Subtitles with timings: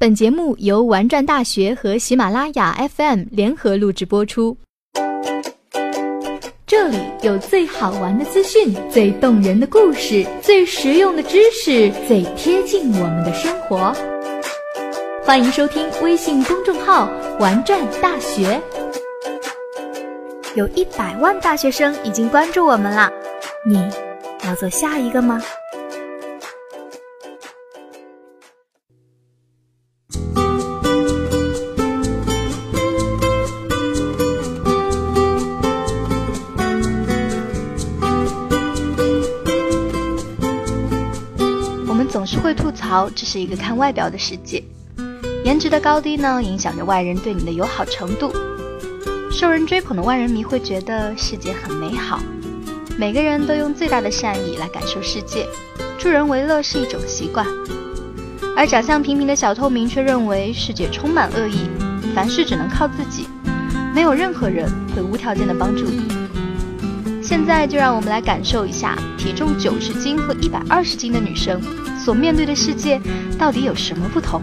[0.00, 4.56] 本节目由玩转大学和喜马拉雅 FM 联合录制播出。
[6.64, 13.92] 这里有最好玩的资讯、最动人的故事、最实用的知识、最贴近我们的生活。
[15.24, 17.10] 欢迎收听微信公众号
[17.40, 18.62] “玩转大学”，
[20.54, 23.10] 有一百万大学生已经关注我们了！
[23.66, 23.84] 你
[24.44, 25.42] 要做下一个吗？
[41.86, 44.62] 我们总是会吐槽，这是一个看外表的世界，
[45.44, 48.32] 颜值的高低呢，影响着外人对你的友好程度。
[49.30, 52.20] 受人追捧的万人迷会觉得世界很美好，
[52.96, 55.46] 每个人都用最大的善意来感受世界，
[55.98, 57.46] 助人为乐是一种习惯。
[58.58, 61.70] 而长相平平的小透明却认为世界充满恶意，
[62.12, 63.28] 凡事只能靠自己，
[63.94, 66.02] 没有任何人会无条件的帮助你。
[67.22, 71.60] 现在就让我们来感受一下体重九十斤和一百二十斤的女生。
[71.96, 73.00] 所面对的世界
[73.38, 74.42] 到底有什么不同？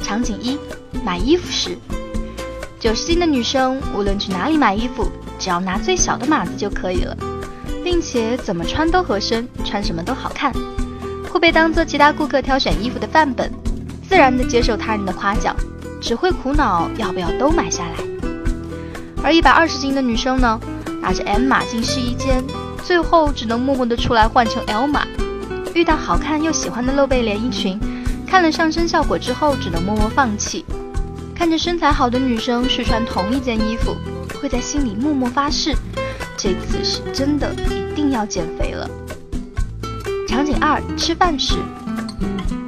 [0.00, 0.56] 场景一：
[1.04, 1.76] 买衣服时，
[2.78, 7.16] 九十斤的女生无论去哪里买衣服，只要拿最小的码子就可以了，
[7.82, 10.52] 并且怎么穿都合身，穿什么都好看，
[11.36, 13.52] 会被当做其他顾客挑选衣服的范本，
[14.08, 15.54] 自然的接受他人的夸奖，
[16.00, 18.32] 只会苦恼要不要都买下来。
[19.22, 20.58] 而一百二十斤的女生呢，
[21.02, 22.42] 拿着 M 码进试衣间。
[22.82, 25.06] 最后只能默默的出来换成 L 码，
[25.74, 27.78] 遇到好看又喜欢的露背连衣裙，
[28.26, 30.64] 看了上身效果之后只能默默放弃。
[31.34, 33.94] 看着身材好的女生试穿同一件衣服，
[34.40, 35.74] 会在心里默默发誓，
[36.34, 38.88] 这次是真的一定要减肥了。
[40.36, 41.54] 场景二：吃饭时，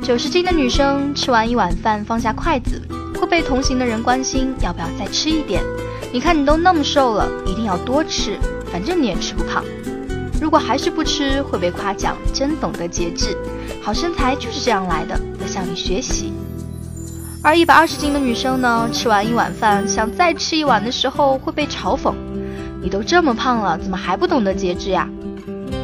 [0.03, 2.81] 九十斤的女生吃完一碗饭放下筷子，
[3.21, 5.63] 会被同行的人关心要不要再吃一点。
[6.11, 8.39] 你看你都那么瘦了，一定要多吃，
[8.73, 9.63] 反正你也吃不胖。
[10.41, 13.37] 如果还是不吃，会被夸奖真懂得节制，
[13.83, 16.33] 好身材就是这样来的，要向你学习。
[17.43, 22.15] 而一百二十斤的女生呢，吃完一碗饭想再吃一碗的时候，会被嘲讽
[22.81, 25.07] ：“你都这么胖了，怎么还不懂得节制呀？”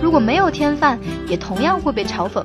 [0.03, 2.45] 如果没有添饭，也同样会被嘲讽：“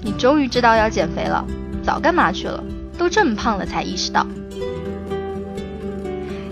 [0.00, 1.44] 你终于知道要减肥了，
[1.82, 2.62] 早干嘛去了？
[2.96, 4.26] 都这么胖了才意识到。”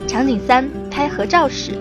[0.07, 1.73] 场景三：拍合照时。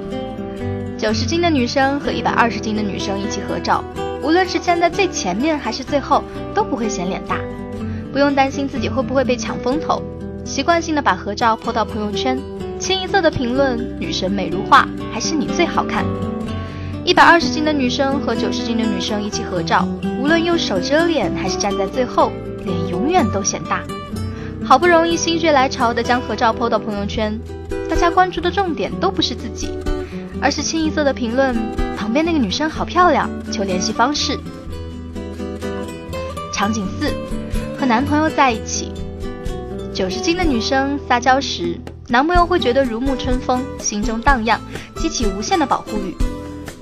[0.97, 3.84] 九十斤的女生和一百二十斤的女生一起合照，
[4.22, 6.23] 无论是站在最前面还是最后，
[6.53, 7.38] 都不会显脸大，
[8.12, 10.01] 不用担心自己会不会被抢风头，
[10.44, 12.38] 习惯性的把合照 po 到朋友圈，
[12.79, 16.03] 清一色的评论：女神美如画，还是你最好看。
[17.07, 19.88] 一百二十斤的女生和九十斤的女生一起合照，
[20.19, 22.34] 无论用手遮脸还是站在最后，
[22.66, 23.81] 脸永远都显大。
[24.62, 27.40] 好不容易心血来潮的将合照 po 到朋友圈，
[27.90, 29.69] 大家关注的重点都不是自己。
[30.41, 31.56] 而是清一色的评论，
[31.96, 34.38] 旁边那个女生好漂亮，求联系方式。
[36.51, 37.09] 场景四，
[37.79, 38.91] 和男朋友在一起。
[39.94, 41.79] 九十斤的女生撒娇时，
[42.09, 44.59] 男朋友会觉得如沐春风，心中荡漾，
[44.97, 46.13] 激起无限的保护欲。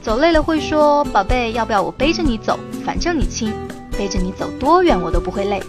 [0.05, 2.59] 走累了会说：“宝贝，要不要我背着你走？
[2.85, 3.51] 反正你轻，
[3.97, 5.59] 背着你走多远我都不会累。”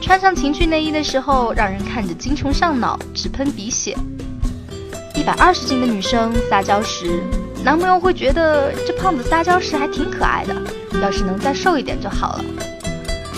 [0.00, 3.94] 穿上情趣内衣的时候，让人看着精虫上脑，直喷鼻血。
[5.14, 7.22] 一百二十斤的女生撒娇时，
[7.62, 10.56] 男朋友会觉得这胖子撒娇时还挺可爱的，
[11.02, 12.44] 要是能再瘦一点就好了。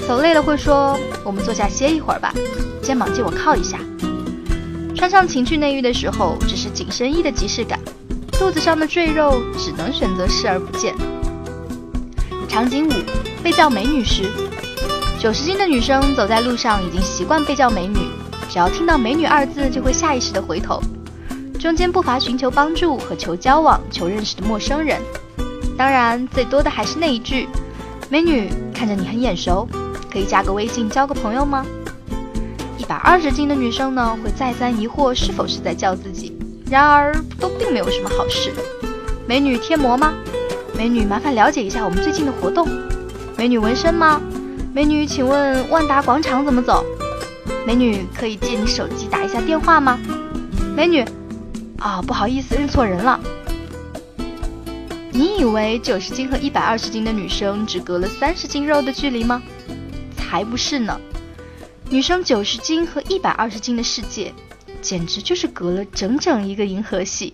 [0.07, 0.97] 走累了会说
[1.27, 2.33] ：“我们坐下歇一会儿吧，
[2.81, 3.77] 肩膀借我靠一下。”
[4.95, 7.77] 穿上情趣内衣的时候，只是紧身衣的即视感，
[8.43, 10.93] 肚子上的赘肉只能选择视而不见。
[12.49, 12.93] 场景五：
[13.41, 14.25] 被叫美女时，
[15.17, 18.01] 九十斤的女生走在路上已经习惯被叫美女，
[18.51, 20.83] 只要听到“美女”二字，就会下意识的回头。
[21.57, 25.01] 中间不乏寻求帮助和求交往、求认识的陌生人，
[25.79, 27.49] 当然最多的还是那一句
[28.11, 29.69] ：“美女，看着你很眼熟，
[30.11, 31.65] 可以加个微信交个朋友吗？”
[32.77, 36.37] 一百二十斤的女生呢，会再三疑惑是否是在叫自己，
[36.73, 38.51] 然而都并没有什么好事。
[39.27, 40.15] 美女贴膜吗？
[40.75, 42.67] 美女，麻烦了解一下我们最近的活动。
[43.37, 44.19] 美女纹身吗？
[44.73, 46.83] 美女，请问万达广场怎么走？
[47.67, 50.01] 美女，可以借你手机打一下电话吗？
[50.75, 51.05] 美女。
[51.79, 53.21] 啊，不好意思，认错人了。
[55.11, 59.43] 你以为九十斤和一百二十斤的女生只隔了三十斤肉的距离吗？
[60.17, 60.99] 才不是呢！
[61.91, 64.33] 女生九十斤和一百二十斤的世界，
[64.83, 67.33] 简直就是隔了整整一个银河系。